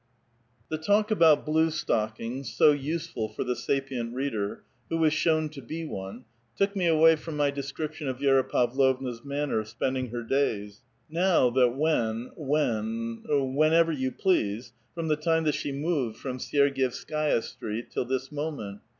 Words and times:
The 0.69 0.79
talk 0.79 1.11
about 1.11 1.45
Blue 1.45 1.69
Stockings, 1.69 2.51
so 2.51 2.71
useful 2.71 3.29
for 3.29 3.43
the 3.43 3.55
sapient 3.55 4.15
reader, 4.15 4.63
who 4.89 4.97
was 4.97 5.13
shown 5.13 5.47
to 5.49 5.61
be 5.61 5.85
one, 5.85 6.25
took 6.55 6.75
me 6.75 6.87
away 6.87 7.15
from 7.15 7.37
my 7.37 7.51
description 7.51 8.07
of 8.07 8.17
Vi^ra 8.17 8.49
Pavlovna's 8.49 9.23
manner 9.23 9.59
of 9.59 9.67
spending 9.67 10.09
her 10.09 10.23
days. 10.23 10.81
Now 11.07 11.51
that 11.51 11.75
when— 11.77 12.31
when— 12.35 13.21
whenever 13.55 13.91
you 13.91 14.11
please; 14.11 14.73
from 14.95 15.07
the 15.07 15.15
time 15.15 15.43
that 15.43 15.53
she 15.53 15.71
moved 15.71 16.17
from 16.17 16.39
Syergievskaia 16.39 17.43
Street 17.43 17.91
till 17.91 18.05
this 18.05 18.31
moment. 18.31 18.81